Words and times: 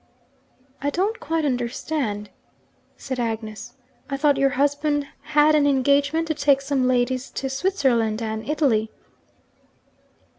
'I 0.81 0.89
don't 0.89 1.19
quite 1.19 1.45
understand,' 1.45 2.31
said 2.97 3.19
Agnes. 3.19 3.73
'I 4.09 4.17
thought 4.17 4.37
your 4.37 4.49
husband 4.57 5.05
had 5.37 5.53
an 5.53 5.67
engagement 5.67 6.25
to 6.29 6.33
take 6.33 6.59
some 6.61 6.87
ladies 6.87 7.29
to 7.29 7.51
Switzerland 7.51 8.19
and 8.19 8.49
Italy?' 8.49 8.89